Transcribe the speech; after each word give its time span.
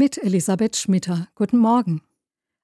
Mit 0.00 0.16
Elisabeth 0.16 0.76
Schmitter. 0.76 1.28
Guten 1.34 1.58
Morgen. 1.58 2.00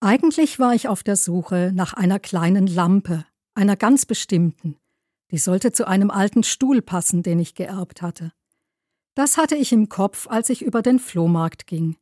Eigentlich 0.00 0.58
war 0.58 0.74
ich 0.74 0.88
auf 0.88 1.02
der 1.02 1.14
Suche 1.14 1.72
nach 1.74 1.92
einer 1.92 2.18
kleinen 2.18 2.66
Lampe, 2.66 3.26
einer 3.54 3.76
ganz 3.76 4.06
bestimmten. 4.06 4.78
Die 5.30 5.36
sollte 5.36 5.70
zu 5.70 5.86
einem 5.86 6.10
alten 6.10 6.42
Stuhl 6.42 6.80
passen, 6.80 7.22
den 7.22 7.38
ich 7.38 7.54
geerbt 7.54 8.00
hatte. 8.00 8.32
Das 9.14 9.36
hatte 9.36 9.56
ich 9.56 9.74
im 9.74 9.90
Kopf, 9.90 10.26
als 10.26 10.48
ich 10.48 10.62
über 10.62 10.80
den 10.80 10.98
Flohmarkt 10.98 11.66
ging. 11.66 11.96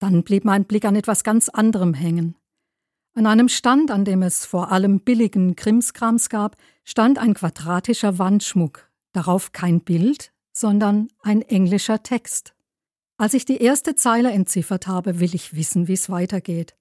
Dann 0.00 0.24
blieb 0.24 0.44
mein 0.44 0.64
Blick 0.64 0.84
an 0.86 0.96
etwas 0.96 1.22
ganz 1.22 1.48
anderem 1.48 1.94
hängen. 1.94 2.34
An 3.14 3.26
einem 3.26 3.48
Stand, 3.48 3.92
an 3.92 4.04
dem 4.04 4.22
es 4.22 4.44
vor 4.44 4.72
allem 4.72 4.98
billigen 4.98 5.54
Krimskrams 5.54 6.30
gab, 6.30 6.56
stand 6.82 7.18
ein 7.18 7.34
quadratischer 7.34 8.18
Wandschmuck, 8.18 8.90
darauf 9.12 9.52
kein 9.52 9.82
Bild, 9.82 10.32
sondern 10.52 11.10
ein 11.22 11.42
englischer 11.42 12.02
Text. 12.02 12.56
Als 13.20 13.34
ich 13.34 13.44
die 13.44 13.58
erste 13.58 13.96
Zeile 13.96 14.30
entziffert 14.30 14.86
habe, 14.86 15.18
will 15.18 15.34
ich 15.34 15.54
wissen, 15.54 15.88
wie 15.88 15.94
es 15.94 16.08
weitergeht. 16.08 16.76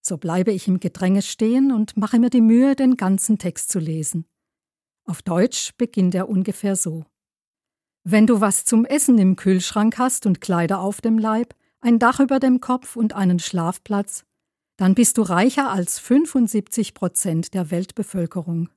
So 0.00 0.16
bleibe 0.16 0.52
ich 0.52 0.68
im 0.68 0.78
Gedränge 0.78 1.22
stehen 1.22 1.72
und 1.72 1.96
mache 1.96 2.20
mir 2.20 2.30
die 2.30 2.40
Mühe, 2.40 2.76
den 2.76 2.96
ganzen 2.96 3.38
Text 3.38 3.70
zu 3.70 3.80
lesen. 3.80 4.24
Auf 5.04 5.22
Deutsch 5.22 5.72
beginnt 5.76 6.14
er 6.14 6.28
ungefähr 6.28 6.76
so. 6.76 7.04
Wenn 8.04 8.28
du 8.28 8.40
was 8.40 8.64
zum 8.64 8.84
Essen 8.84 9.18
im 9.18 9.34
Kühlschrank 9.34 9.98
hast 9.98 10.24
und 10.24 10.40
Kleider 10.40 10.78
auf 10.78 11.00
dem 11.00 11.18
Leib, 11.18 11.54
ein 11.80 11.98
Dach 11.98 12.20
über 12.20 12.38
dem 12.38 12.60
Kopf 12.60 12.94
und 12.94 13.14
einen 13.14 13.40
Schlafplatz, 13.40 14.24
dann 14.76 14.94
bist 14.94 15.18
du 15.18 15.22
reicher 15.22 15.70
als 15.70 15.98
75 15.98 16.94
Prozent 16.94 17.54
der 17.54 17.72
Weltbevölkerung. 17.72 18.68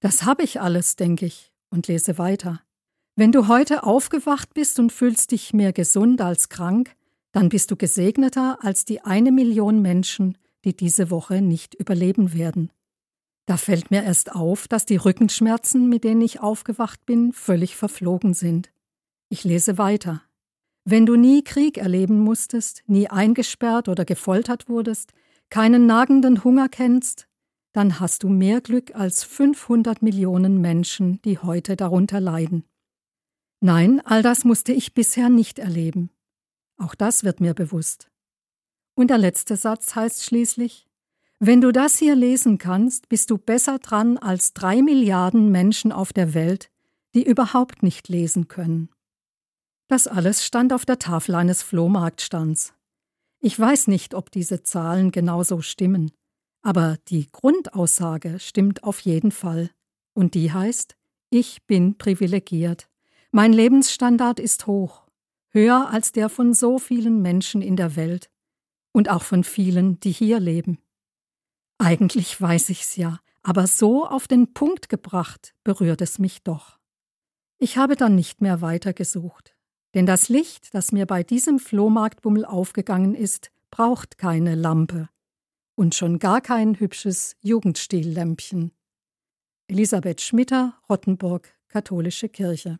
Das 0.00 0.24
habe 0.24 0.44
ich 0.44 0.60
alles, 0.60 0.94
denke 0.94 1.26
ich, 1.26 1.52
und 1.70 1.88
lese 1.88 2.18
weiter. 2.18 2.62
Wenn 3.20 3.32
du 3.32 3.48
heute 3.48 3.82
aufgewacht 3.82 4.54
bist 4.54 4.78
und 4.78 4.94
fühlst 4.94 5.32
dich 5.32 5.52
mehr 5.52 5.74
gesund 5.74 6.22
als 6.22 6.48
krank, 6.48 6.96
dann 7.32 7.50
bist 7.50 7.70
du 7.70 7.76
gesegneter 7.76 8.64
als 8.64 8.86
die 8.86 9.02
eine 9.02 9.30
Million 9.30 9.82
Menschen, 9.82 10.38
die 10.64 10.74
diese 10.74 11.10
Woche 11.10 11.42
nicht 11.42 11.74
überleben 11.74 12.32
werden. 12.32 12.72
Da 13.44 13.58
fällt 13.58 13.90
mir 13.90 14.04
erst 14.04 14.34
auf, 14.34 14.68
dass 14.68 14.86
die 14.86 14.96
Rückenschmerzen, 14.96 15.86
mit 15.86 16.04
denen 16.04 16.22
ich 16.22 16.40
aufgewacht 16.40 17.04
bin, 17.04 17.34
völlig 17.34 17.76
verflogen 17.76 18.32
sind. 18.32 18.70
Ich 19.28 19.44
lese 19.44 19.76
weiter. 19.76 20.22
Wenn 20.86 21.04
du 21.04 21.14
nie 21.14 21.44
Krieg 21.44 21.76
erleben 21.76 22.20
musstest, 22.20 22.84
nie 22.86 23.08
eingesperrt 23.08 23.90
oder 23.90 24.06
gefoltert 24.06 24.70
wurdest, 24.70 25.12
keinen 25.50 25.84
nagenden 25.84 26.42
Hunger 26.42 26.70
kennst, 26.70 27.28
dann 27.74 28.00
hast 28.00 28.22
du 28.22 28.30
mehr 28.30 28.62
Glück 28.62 28.94
als 28.94 29.24
500 29.24 30.00
Millionen 30.00 30.62
Menschen, 30.62 31.20
die 31.26 31.36
heute 31.36 31.76
darunter 31.76 32.18
leiden. 32.18 32.64
Nein, 33.60 34.00
all 34.04 34.22
das 34.22 34.44
musste 34.44 34.72
ich 34.72 34.94
bisher 34.94 35.28
nicht 35.28 35.58
erleben. 35.58 36.10
Auch 36.78 36.94
das 36.94 37.24
wird 37.24 37.40
mir 37.40 37.54
bewusst. 37.54 38.10
Und 38.94 39.08
der 39.08 39.18
letzte 39.18 39.56
Satz 39.56 39.94
heißt 39.94 40.24
schließlich, 40.24 40.86
wenn 41.38 41.62
du 41.62 41.72
das 41.72 41.98
hier 41.98 42.14
lesen 42.14 42.58
kannst, 42.58 43.08
bist 43.08 43.30
du 43.30 43.38
besser 43.38 43.78
dran 43.78 44.18
als 44.18 44.52
drei 44.52 44.82
Milliarden 44.82 45.50
Menschen 45.50 45.90
auf 45.90 46.12
der 46.12 46.34
Welt, 46.34 46.70
die 47.14 47.26
überhaupt 47.26 47.82
nicht 47.82 48.08
lesen 48.08 48.48
können. 48.48 48.90
Das 49.88 50.06
alles 50.06 50.44
stand 50.44 50.74
auf 50.74 50.84
der 50.84 50.98
Tafel 50.98 51.34
eines 51.34 51.62
Flohmarktstands. 51.62 52.74
Ich 53.40 53.58
weiß 53.58 53.86
nicht, 53.86 54.14
ob 54.14 54.30
diese 54.30 54.62
Zahlen 54.64 55.12
genauso 55.12 55.62
stimmen, 55.62 56.12
aber 56.62 56.98
die 57.08 57.26
Grundaussage 57.32 58.38
stimmt 58.38 58.84
auf 58.84 59.00
jeden 59.00 59.32
Fall. 59.32 59.70
Und 60.12 60.34
die 60.34 60.52
heißt, 60.52 60.94
ich 61.30 61.64
bin 61.66 61.96
privilegiert. 61.96 62.89
Mein 63.32 63.52
Lebensstandard 63.52 64.40
ist 64.40 64.66
hoch, 64.66 65.06
höher 65.50 65.88
als 65.90 66.12
der 66.12 66.28
von 66.28 66.52
so 66.52 66.78
vielen 66.78 67.22
Menschen 67.22 67.62
in 67.62 67.76
der 67.76 67.94
Welt 67.94 68.30
und 68.92 69.08
auch 69.08 69.22
von 69.22 69.44
vielen, 69.44 70.00
die 70.00 70.10
hier 70.10 70.40
leben. 70.40 70.78
Eigentlich 71.78 72.40
weiß 72.40 72.70
ich's 72.70 72.96
ja, 72.96 73.20
aber 73.42 73.66
so 73.66 74.06
auf 74.06 74.26
den 74.26 74.52
Punkt 74.52 74.88
gebracht 74.88 75.54
berührt 75.62 76.02
es 76.02 76.18
mich 76.18 76.42
doch. 76.42 76.78
Ich 77.58 77.76
habe 77.76 77.94
dann 77.94 78.14
nicht 78.14 78.40
mehr 78.40 78.62
weitergesucht. 78.62 79.54
Denn 79.94 80.06
das 80.06 80.28
Licht, 80.28 80.72
das 80.72 80.92
mir 80.92 81.06
bei 81.06 81.22
diesem 81.24 81.58
Flohmarktbummel 81.58 82.44
aufgegangen 82.44 83.14
ist, 83.14 83.50
braucht 83.70 84.18
keine 84.18 84.54
Lampe 84.54 85.08
und 85.74 85.94
schon 85.94 86.18
gar 86.18 86.40
kein 86.40 86.78
hübsches 86.78 87.36
Jugendstillämpchen. 87.40 88.72
Elisabeth 89.66 90.20
Schmitter, 90.20 90.74
Rottenburg, 90.88 91.56
Katholische 91.68 92.28
Kirche 92.28 92.78